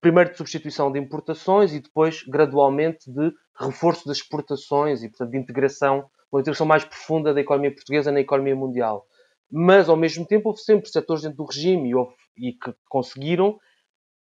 [0.00, 5.38] primeiro de substituição de importações e depois, gradualmente, de reforço das exportações e, portanto, de
[5.38, 9.06] integração, uma integração mais profunda da economia portuguesa na economia mundial.
[9.50, 13.58] Mas, ao mesmo tempo, houve sempre setores dentro do regime e, houve, e que conseguiram,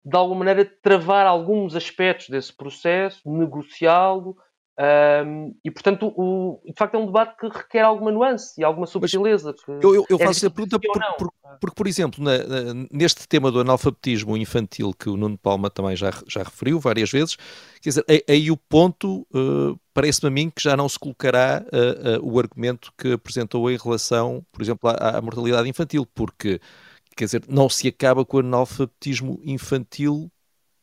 [0.04, 4.36] de alguma maneira, travar alguns aspectos desse processo, negociá-lo,
[4.76, 8.86] um, e portanto, o, de facto, é um debate que requer alguma nuance e alguma
[8.86, 9.54] subtileza.
[9.68, 13.28] eu, eu, eu é faço a pergunta por, por, porque, por exemplo, na, na, neste
[13.28, 17.36] tema do analfabetismo infantil que o Nuno Palma também já, já referiu várias vezes,
[17.80, 22.20] quer dizer, aí o ponto uh, parece-me a mim que já não se colocará uh,
[22.20, 26.60] uh, o argumento que apresentou em relação, por exemplo, à, à mortalidade infantil, porque
[27.16, 30.32] quer dizer, não se acaba com o analfabetismo infantil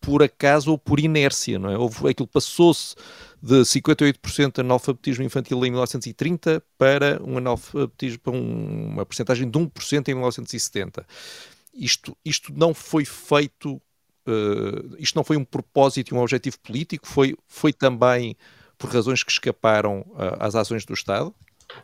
[0.02, 1.78] por acaso ou por inércia, não é?
[1.78, 2.96] Houve, aquilo passou-se
[3.42, 10.10] de 58% de analfabetismo infantil em 1930 para um analfabetismo, para uma porcentagem de 1%
[10.10, 11.06] em 1970.
[11.74, 17.08] Isto, isto não foi feito, uh, isto não foi um propósito e um objetivo político,
[17.08, 18.36] foi, foi também
[18.78, 21.34] por razões que escaparam uh, às ações do Estado?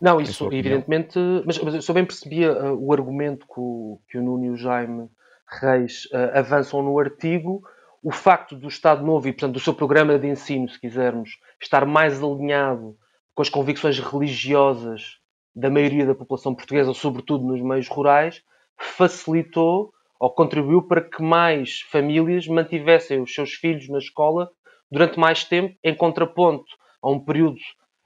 [0.01, 4.23] Não, isso evidentemente, mas, mas eu bem percebia uh, o argumento que o, que o
[4.23, 5.07] Nuno e o Jaime
[5.49, 7.63] Reis avançam no artigo,
[8.03, 11.85] o facto do Estado Novo e, portanto, do seu programa de ensino, se quisermos, estar
[11.85, 12.97] mais alinhado
[13.33, 15.19] com as convicções religiosas
[15.55, 18.43] da maioria da população portuguesa, sobretudo nos meios rurais,
[18.77, 24.49] facilitou ou contribuiu para que mais famílias mantivessem os seus filhos na escola
[24.89, 27.57] durante mais tempo, em contraponto a um período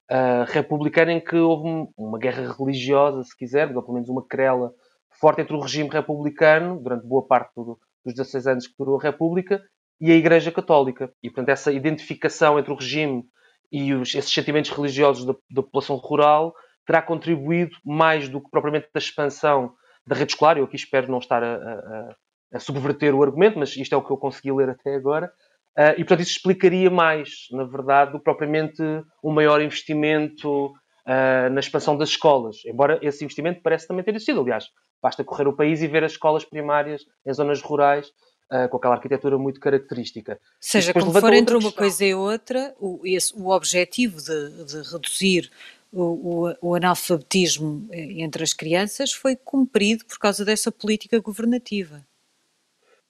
[0.10, 4.74] uh, republicano em que houve uma guerra religiosa, se quiser, ou pelo menos uma querela
[5.20, 9.04] forte entre o regime republicano, durante boa parte do, dos 16 anos que durou a
[9.04, 9.62] República,
[10.02, 11.14] e a Igreja Católica.
[11.22, 13.24] E, portanto, essa identificação entre o regime
[13.72, 16.54] e os, esses sentimentos religiosos da, da, população rural
[16.86, 19.74] terá contribuído mais do que propriamente da expansão
[20.06, 20.58] da rede escolar.
[20.58, 22.16] Eu aqui espero não estar a, a,
[22.56, 25.32] a subverter o argumento, mas isto é o que eu consegui ler até agora.
[25.78, 28.82] Uh, e, portanto, isso explicaria mais, na verdade, do propriamente
[29.24, 32.58] um maior investimento uh, na expansão das escolas.
[32.66, 34.42] Embora esse investimento parece também ter sido.
[34.42, 34.66] Aliás,
[35.02, 38.12] basta correr o país e ver as escolas primárias em zonas rurais
[38.52, 40.40] uh, com aquela arquitetura muito característica.
[40.60, 45.50] Seja como for, entre uma coisa e outra, o, esse, o objetivo de, de reduzir
[45.92, 52.06] o, o, o, analfabetismo eh, entre as crianças foi cumprido por causa dessa política governativa.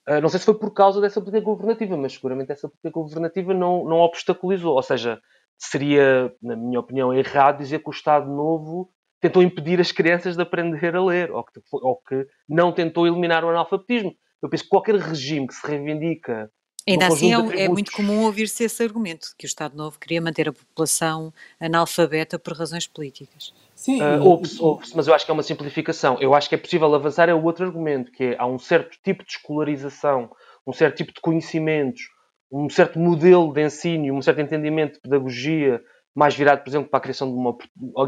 [0.08, 3.54] Uh, não sei se foi por causa dessa política governativa, mas seguramente essa política governativa
[3.54, 4.74] não, não obstaculizou.
[4.74, 5.20] Ou seja,
[5.56, 10.42] seria, na minha opinião, errado dizer que o Estado Novo tentou impedir as crianças de
[10.42, 14.12] aprender a ler, ou que, ou que não tentou eliminar o analfabetismo.
[14.42, 16.50] Eu penso que qualquer regime que se reivindica
[16.86, 20.48] Ainda assim é, é, muito comum ouvir-se esse argumento, que o Estado Novo queria manter
[20.48, 23.54] a população analfabeta por razões políticas.
[23.74, 26.20] Sim, uh, ouve-se, mas eu acho que é uma simplificação.
[26.20, 28.98] Eu acho que é possível avançar é o outro argumento, que é há um certo
[29.04, 30.30] tipo de escolarização,
[30.66, 32.02] um certo tipo de conhecimentos,
[32.50, 35.80] um certo modelo de ensino, um certo entendimento de pedagogia,
[36.14, 37.56] mais virado, por exemplo, para a criação de uma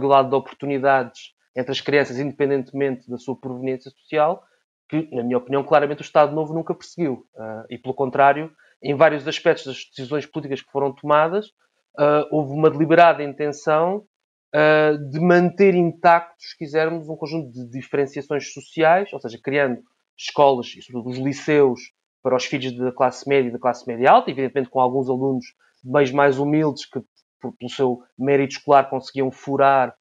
[0.06, 4.42] lado de oportunidades entre as crianças, independentemente da sua proveniência social,
[4.88, 7.26] que, na minha opinião, claramente o Estado Novo nunca perseguiu.
[7.34, 8.50] Uh, e, pelo contrário,
[8.82, 11.46] em vários aspectos das decisões políticas que foram tomadas,
[11.98, 14.04] uh, houve uma deliberada intenção
[14.54, 19.80] uh, de manter intactos, se quisermos, um conjunto de diferenciações sociais, ou seja, criando
[20.16, 21.80] escolas, e sobretudo os liceus,
[22.22, 25.44] para os filhos da classe média e da classe média alta, evidentemente com alguns alunos
[25.84, 27.00] meios mais humildes que,
[27.40, 29.94] por, pelo seu mérito escolar, conseguiam furar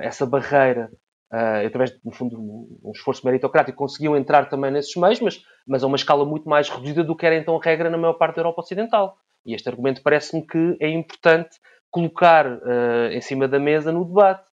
[0.00, 0.90] essa barreira
[1.32, 5.86] uh, através, no fundo, um esforço meritocrático, conseguiam entrar também nesses meios, mas, mas a
[5.86, 8.42] uma escala muito mais reduzida do que era então a regra na maior parte da
[8.42, 9.16] Europa Ocidental.
[9.44, 11.50] E este argumento parece-me que é importante
[11.90, 14.46] colocar uh, em cima da mesa no debate,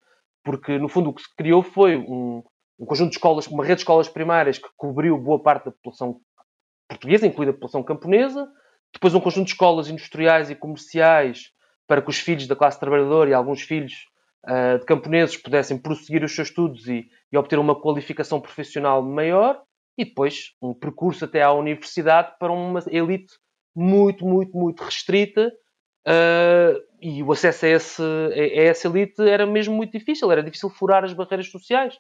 [0.44, 2.44] porque no fundo o que se criou foi um,
[2.80, 6.20] um conjunto de escolas, uma rede de escolas primárias que cobriu boa parte da população
[6.88, 8.48] portuguesa, incluindo a população camponesa,
[8.94, 11.52] depois um conjunto de escolas industriais e comerciais
[11.88, 13.94] para que os filhos da classe trabalhadora e alguns filhos
[14.48, 19.62] uh, de camponeses pudessem prosseguir os seus estudos e, e, obter uma qualificação profissional maior,
[19.98, 23.34] e depois um percurso até à universidade para uma elite
[23.76, 25.52] muito, muito, muito restrita.
[26.06, 30.70] Uh, e o acesso a, esse, a, essa elite era mesmo muito difícil, era difícil
[30.70, 31.98] furar as barreiras sociais.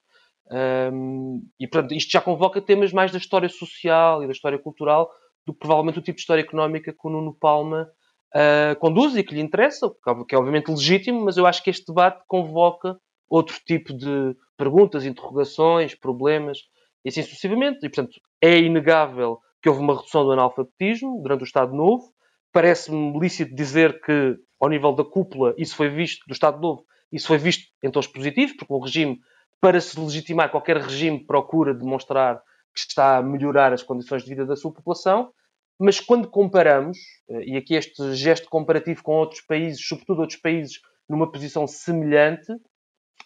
[0.51, 5.09] Um, e portanto, isto já convoca temas mais da história social e da história cultural
[5.45, 7.89] do que provavelmente o tipo de história económica que o Nuno Palma
[8.35, 9.89] uh, conduz e que lhe interessa,
[10.27, 12.97] que é obviamente legítimo, mas eu acho que este debate convoca
[13.29, 16.59] outro tipo de perguntas, interrogações, problemas
[17.03, 17.79] e assim sucessivamente.
[17.85, 22.11] E, portanto, é inegável que houve uma redução do analfabetismo durante o Estado Novo.
[22.51, 27.27] Parece-me lícito dizer que, ao nível da cúpula, isso foi visto, do Estado Novo, isso
[27.27, 29.19] foi visto em tons positivos, porque o regime,
[29.61, 32.41] para se legitimar, qualquer regime procura demonstrar
[32.73, 35.31] que está a melhorar as condições de vida da sua população,
[35.79, 36.97] mas quando comparamos,
[37.29, 42.53] eh, e aqui este gesto comparativo com outros países, sobretudo outros países numa posição semelhante,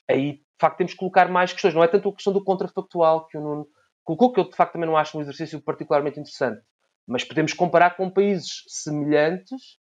[0.09, 1.73] aí de facto temos que colocar mais questões.
[1.73, 3.67] Não é tanto a questão do contrafactual que o Nuno
[4.03, 6.61] colocou, que eu de facto também não acho um exercício particularmente interessante,
[7.05, 9.77] mas podemos comparar com países semelhantes,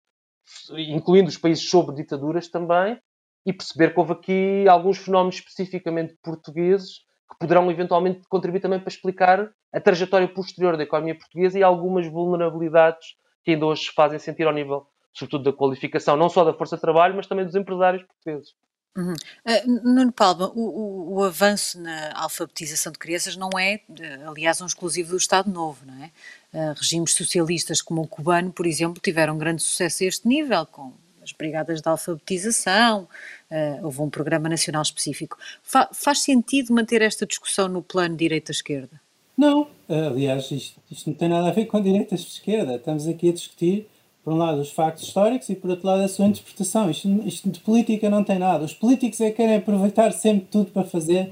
[0.72, 3.00] incluindo os países sob ditaduras também,
[3.46, 7.02] e perceber que houve aqui alguns fenómenos especificamente portugueses
[7.34, 12.08] que poderão eventualmente contribuir também para explicar a trajetória posterior da economia portuguesa e algumas
[12.08, 16.54] vulnerabilidades que ainda hoje se fazem sentir ao nível, sobretudo, da qualificação, não só da
[16.54, 18.54] força de trabalho, mas também dos empresários portugueses.
[18.96, 19.14] Uhum.
[19.14, 23.82] Uh, Nuno Palma, o, o, o, avanço na alfabetização de crianças não é,
[24.28, 26.12] aliás, um exclusivo do Estado Novo, não é?
[26.54, 30.94] Uh, regimes socialistas como o cubano, por exemplo, tiveram grande sucesso a este nível, com
[31.24, 33.08] as brigadas de alfabetização,
[33.54, 35.38] uh, houve um programa nacional específico.
[35.62, 39.00] Fa faz sentido manter esta discussão no plano direita-esquerda?
[39.38, 42.76] Não, aliás, isto, isto, não tem nada a ver com direita-esquerda.
[42.76, 43.88] Estamos aqui a discutir,
[44.24, 46.90] por um lado, os factos históricos e, por outro lado, a sua interpretação.
[46.90, 48.64] Isto, isto de política não tem nada.
[48.64, 51.32] Os políticos é que querem aproveitar sempre tudo para fazer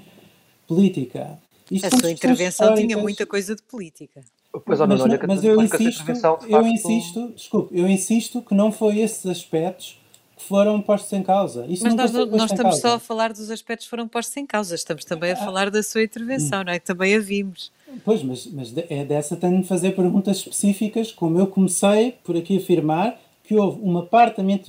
[0.68, 1.38] política.
[1.70, 4.22] Isto a sua intervenção tinha muita coisa de política.
[4.66, 6.04] Pois, mas, olha, mas eu insisto,
[6.50, 10.01] eu insisto, desculpe, eu insisto que não foi esses aspectos
[10.47, 11.65] foram postos em causa.
[11.67, 14.75] Isso mas nós, nós estamos só a falar dos aspectos que foram postos em causa,
[14.75, 15.38] estamos também a ah.
[15.38, 16.65] falar da sua intervenção, hum.
[16.65, 16.80] não é?
[16.80, 17.71] Que também a vimos.
[18.06, 22.58] Pois, mas, mas é dessa tenho de fazer perguntas específicas, como eu comecei por aqui
[22.58, 24.62] afirmar que houve uma parte da minha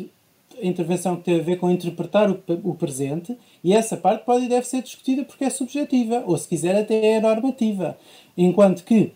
[0.61, 4.48] intervenção que teve a ver com interpretar o, o presente e essa parte pode e
[4.48, 7.96] deve ser discutida porque é subjetiva, ou se quiser até é normativa.
[8.37, 9.12] Enquanto que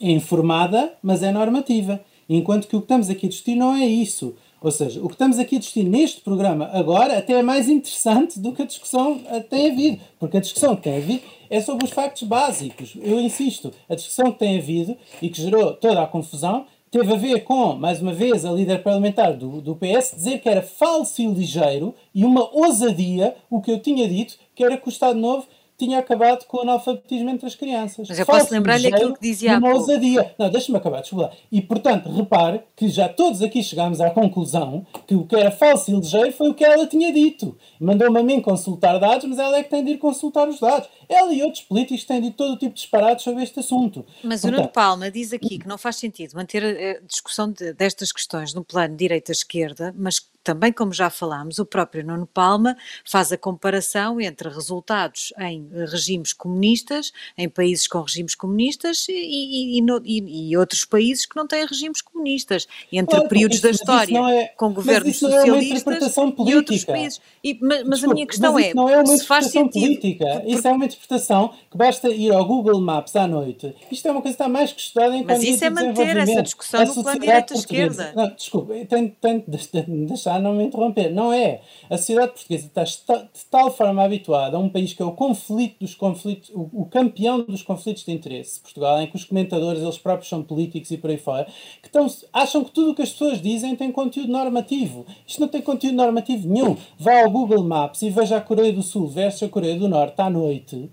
[0.00, 2.00] é informada, mas é normativa.
[2.28, 4.34] Enquanto que o que estamos aqui a discutir não é isso.
[4.60, 8.40] Ou seja, o que estamos aqui a discutir neste programa agora até é mais interessante
[8.40, 10.00] do que a discussão tem havido.
[10.18, 12.96] Porque a discussão que tem havido é sobre os factos básicos.
[13.02, 17.16] Eu insisto, a discussão que tem havido e que gerou toda a confusão teve a
[17.16, 21.20] ver com, mais uma vez, a líder parlamentar do, do PS dizer que era falso
[21.20, 25.18] e ligeiro e uma ousadia o que eu tinha dito, que era que o Estado
[25.18, 28.08] Novo tinha acabado com o analfabetismo entre as crianças.
[28.08, 30.34] Mas eu posso lembrar-lhe aquilo que dizia uma ousadia.
[30.38, 35.14] Não, deixa-me acabar, desculpa E, portanto, repare que já todos aqui chegámos à conclusão que
[35.14, 37.56] o que era falso e ligeiro foi o que ela tinha dito.
[37.80, 40.88] Mandou-me a mim consultar dados, mas ela é que tem de ir consultar os dados.
[41.08, 44.04] Ela e outros políticos têm dito todo o tipo de disparados sobre este assunto.
[44.22, 47.72] Mas portanto, o Nuno Palma diz aqui que não faz sentido manter a discussão de,
[47.72, 53.32] destas questões no plano direita-esquerda, mas também, como já falámos, o próprio Nuno Palma faz
[53.32, 60.50] a comparação entre resultados em regimes comunistas, em países com regimes comunistas e, e, e,
[60.50, 64.72] e outros países que não têm regimes comunistas, entre claro, períodos da história é, com
[64.72, 67.20] governos socialistas é e outros países.
[67.60, 69.84] mas, mas a minha questão é, não é uma se faz sentido.
[69.84, 70.44] Política.
[70.46, 73.74] Isso é uma interpretação que basta ir ao Google Maps à noite.
[73.90, 76.42] Isto é uma coisa que está mais que estudada em Mas isso é manter essa
[76.42, 78.34] discussão no plano direita-esquerda.
[78.36, 81.10] Desculpa, tenho, tenho de deixar não me interromper.
[81.12, 81.60] Não é.
[81.88, 85.80] A sociedade portuguesa está de tal forma habituada a um país que é o conflito
[85.80, 89.98] dos conflitos, o, o campeão dos conflitos de interesse, Portugal, em que os comentadores eles
[89.98, 91.46] próprios são políticos e por aí fora,
[91.82, 95.06] que estão, acham que tudo o que as pessoas dizem tem conteúdo normativo.
[95.26, 96.76] Isto não tem conteúdo normativo nenhum.
[96.98, 100.20] Vá ao Google Maps e veja a Coreia do Sul versus a Coreia do Norte
[100.20, 100.85] à noite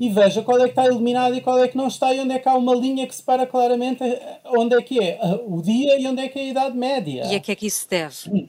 [0.00, 2.32] e veja qual é que está iluminado e qual é que não está e onde
[2.32, 4.02] é que há uma linha que separa claramente
[4.46, 7.26] onde é que é o dia e onde é que é a idade média.
[7.30, 8.16] E a que é que isso deve?
[8.32, 8.48] Hum.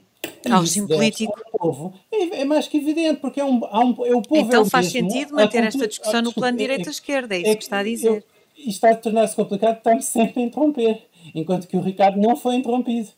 [0.50, 1.34] Ao regime político.
[1.52, 1.92] Povo.
[2.10, 4.40] É, é, mais que evidente, porque é, um, um, é o povo.
[4.40, 7.78] Então é faz mesmo, sentido manter esta discussão no plano direita-esquerda, é, isso que está
[7.78, 8.08] a dizer.
[8.08, 8.22] Eu,
[8.56, 11.02] isto está a tornar-se complicado, está-me sempre a interromper,
[11.34, 13.10] enquanto que o Ricardo não foi interrompido.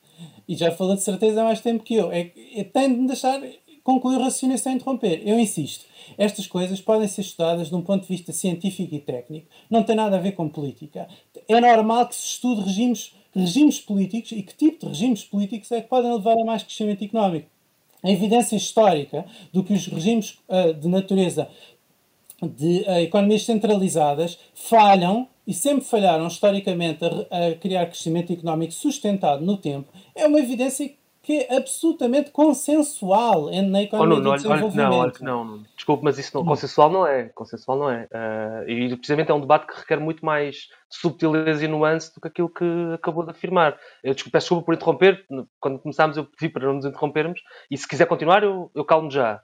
[0.47, 2.11] E já falou de certeza há mais tempo que eu.
[2.11, 3.41] É, é, tem de me deixar
[3.85, 5.23] concluir o raciocínio sem interromper.
[5.25, 5.85] Eu insisto.
[6.19, 9.47] Estas coisas podem ser estudadas de um ponto de vista científico e técnico.
[9.71, 11.07] Não tem nada a ver com política.
[11.47, 15.81] É normal que se estude regimes regimes políticos e que tipo de regimes políticos é
[15.81, 17.49] que podem levar a mais crescimento económico.
[18.03, 21.49] A evidência histórica do que os regimes uh, de natureza
[22.41, 29.45] de uh, economias centralizadas falham e sempre falharam historicamente a, a, criar crescimento económico sustentado
[29.45, 34.87] no tempo é uma evidência que é absolutamente consensual na economia oh, não, do desenvolvimento.
[34.87, 35.63] Olha, não, olha que não, não.
[35.75, 37.25] Desculpe, mas isso não, consensual não é.
[37.31, 38.07] Consensual não é.
[38.13, 42.29] Uh, e precisamente é um debate que requer muito mais subtileza e nuance do que
[42.29, 43.77] aquilo que acabou de afirmar.
[44.03, 45.25] Eu desculpe, peço desculpa por interromper.
[45.59, 47.41] Quando começámos eu pedi para não nos interrompermos.
[47.71, 49.43] E se quiser continuar, eu, eu calmo já.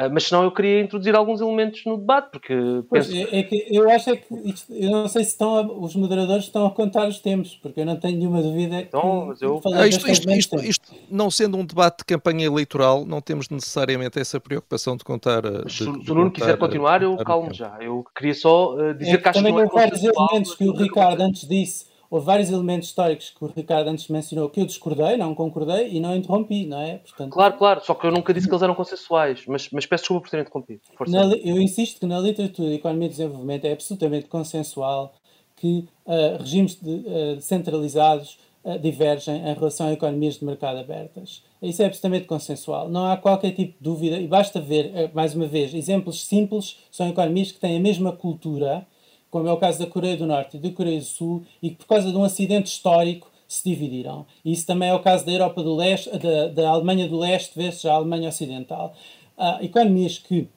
[0.00, 2.54] Ah, mas senão eu queria introduzir alguns elementos no debate, porque
[2.88, 3.34] pois, penso...
[3.34, 5.94] é, é, que eu acho é que isto, eu não sei se estão a, os
[5.94, 9.60] moderadores estão a contar os tempos, porque eu não tenho nenhuma dúvida então, que eu...
[9.74, 14.18] ah, isto, isto, isto, isto, não sendo um debate de campanha eleitoral, não temos necessariamente
[14.18, 15.44] essa preocupação de contar.
[15.44, 17.76] Ah, de, se o Nuno quiser continuar, eu calmo já.
[17.78, 19.60] Eu queria só uh, dizer é, que acho também que.
[19.60, 23.46] Também houve vários elementos que o Ricardo antes disse houve vários elementos históricos que o
[23.46, 26.98] Ricardo antes mencionou que eu discordei, não concordei e não interrompi, não é?
[26.98, 30.02] Portanto, claro, claro, só que eu nunca disse que eles eram consensuais, mas, mas peço
[30.02, 30.80] desculpa por ter interrompido.
[31.06, 35.14] Na, eu insisto que na literatura de economia e desenvolvimento é absolutamente consensual
[35.54, 41.44] que uh, regimes de, uh, centralizados uh, divergem em relação a economias de mercado abertas.
[41.62, 42.88] Isso é absolutamente consensual.
[42.88, 47.08] Não há qualquer tipo de dúvida, e basta ver, mais uma vez, exemplos simples são
[47.08, 48.86] economias que têm a mesma cultura
[49.30, 51.76] como é o caso da Coreia do Norte e da Coreia do Sul, e que
[51.76, 54.26] por causa de um acidente histórico se dividiram.
[54.44, 57.52] E isso também é o caso da Europa do Leste, da, da Alemanha do Leste
[57.56, 58.94] versus a Alemanha Ocidental.
[59.36, 60.48] Uh, economias que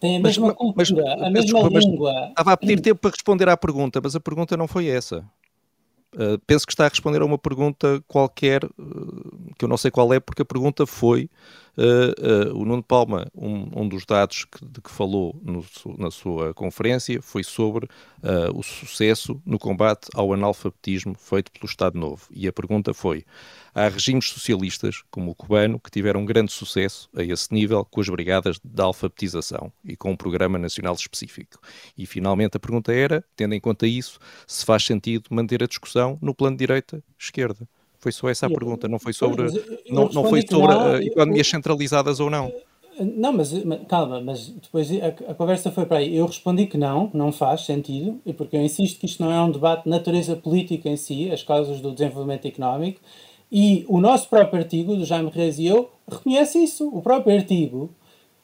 [0.00, 2.28] têm a mesma mas, cultura, mas, a mesma desculpa, língua.
[2.28, 5.24] Estava a pedir tempo para responder à pergunta, mas a pergunta não foi essa.
[6.14, 9.90] Uh, penso que está a responder a uma pergunta qualquer, uh, que eu não sei
[9.90, 11.28] qual é, porque a pergunta foi
[11.76, 15.64] uh, uh, o Nuno Palma, um, um dos dados que, de que falou no,
[15.98, 21.98] na sua conferência foi sobre uh, o sucesso no combate ao analfabetismo feito pelo Estado
[21.98, 22.26] Novo.
[22.30, 23.24] E a pergunta foi:
[23.74, 28.08] há regimes socialistas, como o cubano, que tiveram grande sucesso a esse nível com as
[28.08, 31.58] brigadas de alfabetização e com um programa nacional específico.
[31.96, 36.18] E finalmente a pergunta era, tendo em conta isso, se faz sentido manter a discussão
[36.20, 37.68] no plano direita-esquerda.
[38.02, 39.46] Foi só essa a pergunta, não foi sobre,
[39.88, 42.52] não, não foi sobre não, economias centralizadas ou não.
[42.98, 43.52] Não, mas
[43.88, 46.16] calma, mas depois a, a, conversa foi para aí.
[46.16, 49.40] Eu respondi que não, não faz sentido, e porque eu insisto que isto não é
[49.40, 53.00] um debate de natureza política em si, as causas do desenvolvimento económico,
[53.52, 56.88] e o nosso próprio artigo, do Jaime Reis e eu, reconhece isso.
[56.88, 57.94] O próprio artigo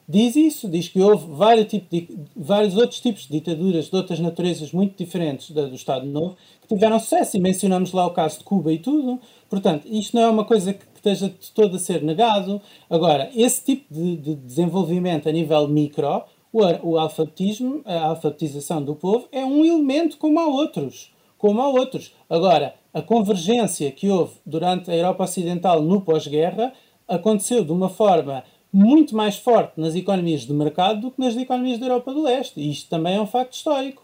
[0.07, 4.19] diz isso, diz que houve vários, tipos de, vários outros tipos de ditaduras de outras
[4.19, 8.39] naturezas muito diferentes da, do Estado Novo que tiveram sucesso, e mencionamos lá o caso
[8.39, 9.19] de Cuba e tudo.
[9.49, 12.61] Portanto, isto não é uma coisa que, esteja de todo a ser negado.
[12.89, 18.95] Agora, esse tipo de, de desenvolvimento a nível micro, o, o alfabetismo, a alfabetização do
[18.95, 21.13] povo, é um elemento como há outros.
[21.37, 22.13] Como há outros.
[22.29, 26.73] Agora, a convergência que houve durante a Europa Ocidental no pós-guerra
[27.07, 31.79] aconteceu de uma forma muito mais forte nas economias de mercado do que nas economias
[31.79, 32.59] da Europa do Leste.
[32.59, 34.03] E isto também é um facto histórico.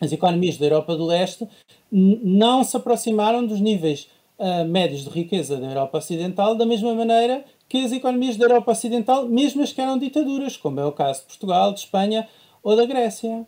[0.00, 1.46] As economias da Europa do Leste
[1.90, 4.08] não se aproximaram dos níveis
[4.38, 8.72] uh, médios de riqueza da Europa Ocidental, da mesma maneira que as economias da Europa
[8.72, 12.28] Ocidental, mesmo as que eram ditaduras, como é o caso de Portugal, de Espanha
[12.62, 13.46] ou da Grécia.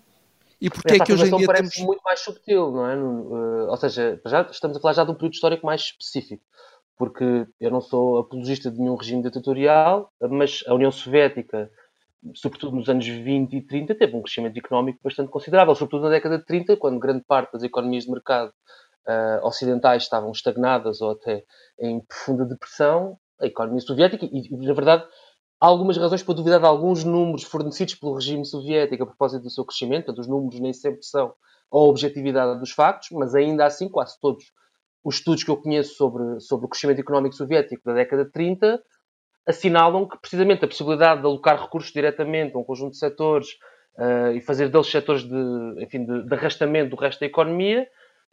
[0.61, 1.87] E porquê é que hoje em dia parece temos...
[1.87, 2.97] muito mais subtil, não é?
[2.97, 6.43] Uh, ou seja, já estamos a falar já de um período histórico mais específico,
[6.97, 11.70] porque eu não sou apologista de nenhum regime ditatorial, mas a União Soviética,
[12.35, 16.39] sobretudo nos anos 20 e 30, teve um crescimento económico bastante considerável, sobretudo na década
[16.39, 18.53] de 30, quando grande parte das economias de mercado
[19.09, 21.44] uh, ocidentais estavam estagnadas ou até
[21.78, 25.05] em profunda depressão, a economia soviética, e na verdade
[25.61, 29.50] há algumas razões para duvidar de alguns números fornecidos pelo regime soviético a propósito do
[29.50, 31.34] seu crescimento, portanto, os números nem sempre são
[31.72, 34.44] a objetividade dos factos, mas ainda assim quase todos
[35.02, 38.80] os estudos que eu conheço sobre, sobre o crescimento económico soviético da década de 30
[39.46, 43.48] assinalam que precisamente a possibilidade de alocar recursos diretamente a um conjunto de setores
[43.98, 47.86] uh, e fazer deles setores de, enfim, de, de arrastamento do resto da economia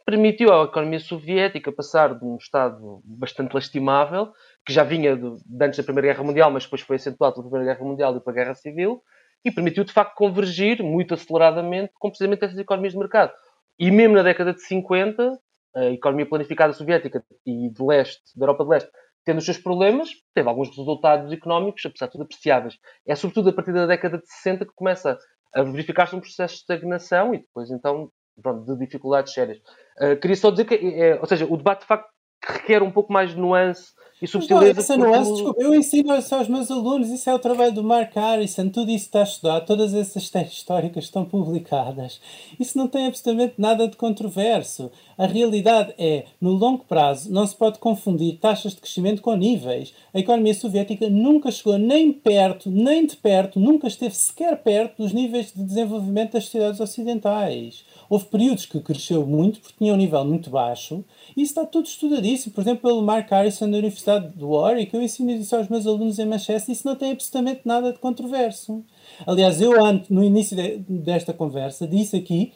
[0.04, 4.32] permitiu à economia soviética passar de um estado bastante lastimável,
[4.64, 7.74] que já vinha de, antes da Primeira Guerra Mundial, mas depois foi acentuado pela Primeira
[7.74, 9.02] Guerra Mundial e pela Guerra Civil,
[9.44, 13.32] e permitiu de facto convergir muito aceleradamente com precisamente essas economias de mercado.
[13.78, 15.38] E mesmo na década de 50,
[15.74, 18.90] a economia planificada soviética e de leste, da Europa de leste,
[19.24, 22.78] tendo os seus problemas, teve alguns resultados económicos, apesar de tudo, apreciáveis.
[23.06, 25.18] É sobretudo a partir da década de 60 que começa
[25.54, 29.58] a verificar-se um processo de estagnação e depois então pronto, de dificuldades sérias.
[30.00, 32.08] Uh, queria só dizer que, é, ou seja, o debate de facto
[32.44, 34.72] requer um pouco mais de nuance e subtileza.
[34.72, 37.82] Não, essa nuance, desculpa, eu ensino isso aos meus alunos, isso é o trabalho do
[37.82, 42.20] Mark Harrison, tudo isso está estudado, todas essas textos históricas estão publicadas.
[42.58, 44.92] Isso não tem absolutamente nada de controverso.
[45.18, 49.92] A realidade é, no longo prazo, não se pode confundir taxas de crescimento com níveis.
[50.14, 55.12] A economia soviética nunca chegou nem perto, nem de perto, nunca esteve sequer perto dos
[55.12, 57.84] níveis de desenvolvimento das sociedades ocidentais.
[58.12, 61.02] Houve períodos que cresceu muito porque tinha um nível muito baixo,
[61.34, 62.52] e isso está tudo estudadíssimo.
[62.52, 66.18] Por exemplo, pelo Mark Harrison da Universidade de Warwick, eu ensino isso aos meus alunos
[66.18, 68.84] em Manchester, isso não tem absolutamente nada de controverso.
[69.26, 69.72] Aliás, eu
[70.10, 72.52] no início de, desta conversa disse aqui,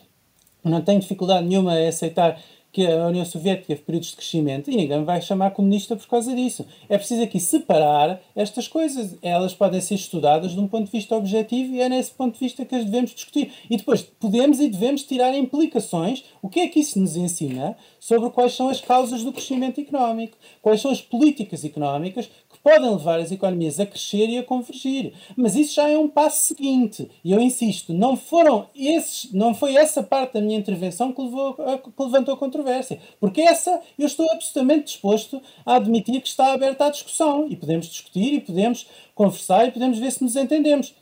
[0.63, 2.39] não tenho dificuldade nenhuma em aceitar
[2.77, 6.37] que a União Soviética teve períodos de crescimento e ninguém vai chamar comunista por causa
[6.37, 6.67] disso.
[6.91, 9.17] É preciso aqui separar estas coisas.
[9.23, 12.41] Elas podem ser estudadas de um ponto de vista objetivo e é nesse ponto de
[12.41, 13.51] vista que as devemos discutir.
[13.71, 16.23] E depois podemos e devemos tirar implicações.
[16.43, 20.37] O que é que isso nos ensina sobre quais são as causas do crescimento económico?
[20.61, 22.29] Quais são as políticas económicas
[22.67, 25.13] podem levar as economias a crescer e a convergir.
[25.37, 27.09] Mas isso já é um passo seguinte.
[27.23, 31.55] E eu insisto, não foram esses, não foi essa parte da minha intervenção que, levou,
[31.55, 32.99] que levantou a controvérsia.
[33.21, 37.47] Porque essa eu estou absolutamente disposto a admitir que está aberta à discussão.
[37.49, 40.93] E podemos discutir e podemos conversar e podemos ver se nos entendemos.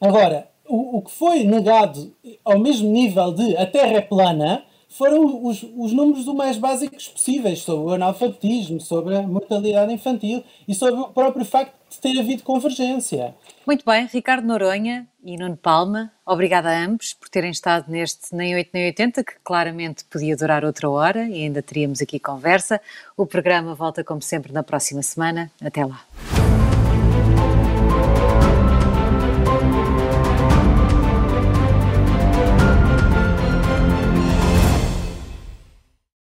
[0.00, 4.64] Agora, o, o que foi negado ao mesmo nível de a Terra é plana
[4.96, 10.44] foram os, os números o mais básicos possíveis sobre o analfabetismo, sobre a mortalidade infantil
[10.66, 13.34] e sobre o próprio facto de ter havido convergência.
[13.66, 18.54] Muito bem, Ricardo Noronha e Nuno Palma, obrigada a ambos por terem estado neste Nem
[18.54, 22.80] 8 Nem 80, que claramente podia durar outra hora e ainda teríamos aqui conversa.
[23.16, 25.50] O programa volta, como sempre, na próxima semana.
[25.60, 26.04] Até lá.